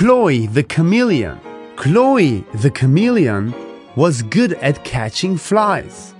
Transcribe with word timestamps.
Chloe 0.00 0.46
the 0.46 0.62
chameleon. 0.62 1.38
Chloe 1.76 2.42
the 2.54 2.70
chameleon 2.70 3.54
was 3.96 4.22
good 4.22 4.54
at 4.54 4.82
catching 4.82 5.36
flies. 5.36 6.14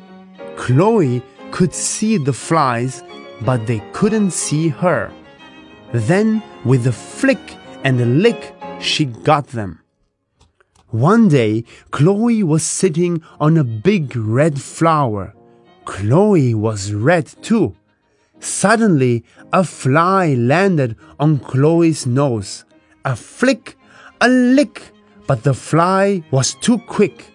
Chloe 0.57 1.23
could 1.51 1.73
see 1.73 2.19
the 2.19 2.35
flies, 2.35 3.03
but 3.41 3.67
they 3.67 3.83
couldn't 3.95 4.33
see 4.33 4.69
her. 4.69 5.11
Then, 5.95 6.43
with 6.63 6.87
a 6.89 6.93
flick 6.93 7.41
and 7.83 7.99
a 8.03 8.05
lick, 8.05 8.55
she 8.81 9.07
got 9.07 9.47
them. 9.47 9.81
One 10.89 11.29
day, 11.29 11.65
Chloe 11.91 12.43
was 12.43 12.63
sitting 12.63 13.23
on 13.41 13.57
a 13.57 13.65
big 13.65 14.15
red 14.15 14.61
flower. 14.61 15.35
Chloe 15.87 16.53
was 16.53 16.93
red 16.93 17.33
too. 17.41 17.75
Suddenly, 18.41 19.25
a 19.55 19.65
fly 19.65 20.35
landed 20.35 20.97
on 21.19 21.39
Chloe's 21.39 22.05
nose. 22.07 22.67
A 23.05 23.17
flick, 23.17 23.79
a 24.21 24.29
lick, 24.29 24.93
but 25.27 25.43
the 25.43 25.55
fly 25.55 26.23
was 26.31 26.55
too 26.55 26.79
quick. 26.79 27.33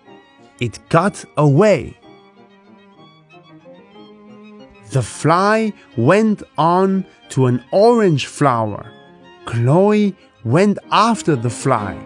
It 0.59 0.79
got 0.89 1.25
away. 1.37 1.97
The 4.91 5.01
fly 5.01 5.73
went 5.97 6.43
on 6.57 7.05
to 7.29 7.47
an 7.47 7.63
orange 7.71 8.27
flower. 8.27 8.91
Chloe 9.45 10.15
went 10.43 10.77
after 10.91 11.35
the 11.35 11.49
fly. 11.49 11.97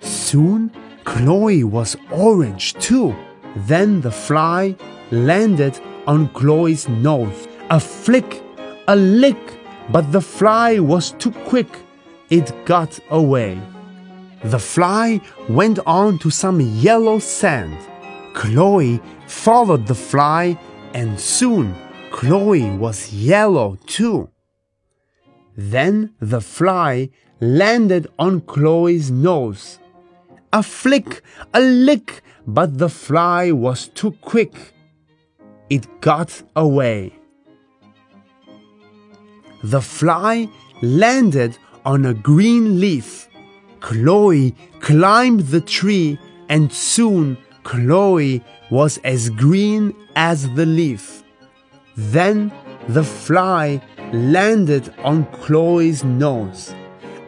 Soon, 0.00 0.70
Chloe 1.04 1.64
was 1.64 1.96
orange 2.10 2.74
too. 2.74 3.14
Then 3.56 4.00
the 4.00 4.12
fly 4.12 4.76
landed 5.10 5.78
on 6.06 6.28
Chloe's 6.28 6.88
nose. 6.88 7.48
A 7.70 7.80
flick, 7.80 8.42
a 8.86 8.94
lick, 8.94 9.58
but 9.90 10.12
the 10.12 10.20
fly 10.20 10.78
was 10.78 11.12
too 11.12 11.32
quick. 11.32 11.68
It 12.28 12.52
got 12.64 12.98
away. 13.10 13.60
The 14.42 14.58
fly 14.58 15.20
went 15.48 15.78
on 15.86 16.18
to 16.18 16.30
some 16.30 16.60
yellow 16.60 17.18
sand. 17.20 17.78
Chloe 18.34 19.00
followed 19.26 19.86
the 19.86 19.94
fly, 19.94 20.58
and 20.92 21.18
soon 21.18 21.74
Chloe 22.10 22.70
was 22.70 23.12
yellow 23.12 23.78
too. 23.86 24.28
Then 25.56 26.14
the 26.20 26.40
fly 26.40 27.10
landed 27.40 28.08
on 28.18 28.40
Chloe's 28.40 29.10
nose. 29.10 29.78
A 30.52 30.62
flick, 30.62 31.22
a 31.54 31.60
lick, 31.60 32.22
but 32.46 32.78
the 32.78 32.88
fly 32.88 33.52
was 33.52 33.88
too 33.88 34.12
quick. 34.20 34.74
It 35.70 36.00
got 36.00 36.42
away. 36.54 37.12
The 39.62 39.80
fly 39.80 40.48
landed 40.82 41.58
on 41.86 42.04
a 42.04 42.12
green 42.12 42.80
leaf. 42.80 43.28
Chloe 43.80 44.54
climbed 44.80 45.40
the 45.40 45.60
tree, 45.60 46.18
and 46.48 46.70
soon 46.70 47.38
Chloe 47.62 48.42
was 48.70 48.98
as 49.04 49.30
green 49.30 49.94
as 50.16 50.52
the 50.54 50.66
leaf. 50.66 51.22
Then 51.96 52.52
the 52.88 53.04
fly 53.04 53.80
landed 54.12 54.92
on 55.04 55.24
Chloe's 55.26 56.04
nose. 56.04 56.74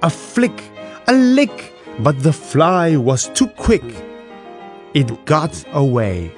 A 0.02 0.10
flick, 0.10 0.60
a 1.06 1.14
lick, 1.14 1.72
but 2.00 2.22
the 2.22 2.32
fly 2.32 2.96
was 2.96 3.28
too 3.28 3.46
quick. 3.46 3.84
It 4.94 5.24
got 5.24 5.64
away. 5.72 6.32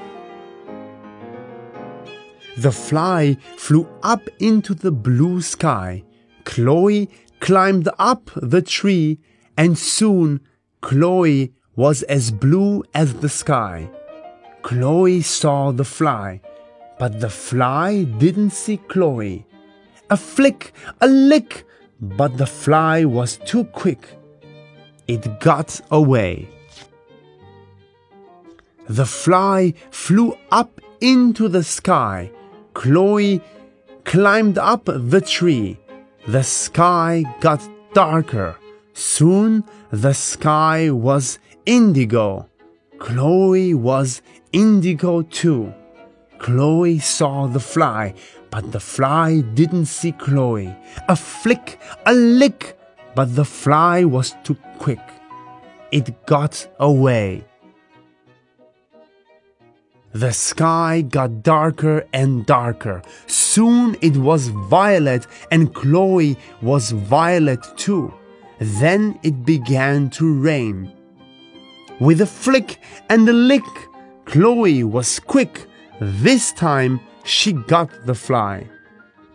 The 2.58 2.72
fly 2.72 3.36
flew 3.56 3.88
up 4.02 4.28
into 4.38 4.74
the 4.74 4.92
blue 4.92 5.40
sky. 5.40 6.04
Chloe 6.44 7.08
climbed 7.40 7.88
up 7.98 8.30
the 8.36 8.62
tree, 8.62 9.18
and 9.56 9.76
soon 9.78 10.40
Chloe 10.80 11.52
was 11.76 12.02
as 12.04 12.30
blue 12.30 12.84
as 12.94 13.14
the 13.14 13.28
sky. 13.28 13.90
Chloe 14.62 15.22
saw 15.22 15.70
the 15.72 15.84
fly, 15.84 16.40
but 16.98 17.20
the 17.20 17.30
fly 17.30 18.04
didn't 18.04 18.50
see 18.50 18.76
Chloe. 18.76 19.46
A 20.10 20.16
flick, 20.16 20.72
a 21.00 21.06
lick, 21.06 21.64
but 22.00 22.36
the 22.36 22.46
fly 22.46 23.04
was 23.04 23.36
too 23.38 23.64
quick. 23.64 24.08
It 25.06 25.40
got 25.40 25.80
away. 25.90 26.48
The 28.88 29.06
fly 29.06 29.74
flew 29.90 30.36
up 30.50 30.80
into 31.00 31.48
the 31.48 31.64
sky. 31.64 32.30
Chloe 32.74 33.40
climbed 34.04 34.58
up 34.58 34.84
the 34.86 35.20
tree. 35.20 35.78
The 36.30 36.44
sky 36.44 37.24
got 37.40 37.60
darker. 37.92 38.56
Soon 38.92 39.64
the 39.90 40.14
sky 40.14 40.88
was 40.88 41.40
indigo. 41.66 42.46
Chloe 43.00 43.74
was 43.74 44.22
indigo 44.52 45.22
too. 45.22 45.74
Chloe 46.38 47.00
saw 47.00 47.48
the 47.48 47.58
fly, 47.58 48.14
but 48.48 48.70
the 48.70 48.78
fly 48.78 49.40
didn't 49.54 49.86
see 49.86 50.12
Chloe. 50.12 50.72
A 51.08 51.16
flick, 51.16 51.80
a 52.06 52.14
lick, 52.14 52.78
but 53.16 53.34
the 53.34 53.44
fly 53.44 54.04
was 54.04 54.36
too 54.44 54.56
quick. 54.78 55.02
It 55.90 56.26
got 56.26 56.64
away. 56.78 57.44
The 60.12 60.32
sky 60.32 61.02
got 61.02 61.44
darker 61.44 62.04
and 62.12 62.44
darker. 62.44 63.00
Soon 63.28 63.96
it 64.00 64.16
was 64.16 64.48
violet, 64.48 65.28
and 65.52 65.72
Chloe 65.72 66.36
was 66.60 66.90
violet 66.90 67.64
too. 67.76 68.12
Then 68.58 69.20
it 69.22 69.44
began 69.44 70.10
to 70.10 70.34
rain. 70.34 70.92
With 72.00 72.20
a 72.20 72.26
flick 72.26 72.80
and 73.08 73.28
a 73.28 73.32
lick, 73.32 73.62
Chloe 74.24 74.82
was 74.82 75.20
quick. 75.20 75.66
This 76.00 76.52
time 76.52 77.00
she 77.22 77.52
got 77.52 77.90
the 78.04 78.14
fly. 78.14 78.68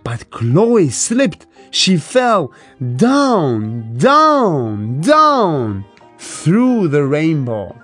But 0.03 0.30
Chloe 0.30 0.90
slipped. 0.90 1.47
She 1.72 1.96
fell 1.97 2.52
down, 2.97 3.97
down, 3.97 5.00
down 5.00 5.85
through 6.18 6.90
the 6.90 7.06
rainbow. 7.06 7.75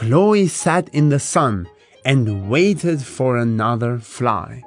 Chloe 0.00 0.46
sat 0.46 0.88
in 0.94 1.10
the 1.10 1.18
sun 1.18 1.68
and 2.06 2.48
waited 2.48 3.02
for 3.02 3.36
another 3.36 3.98
fly. 3.98 4.62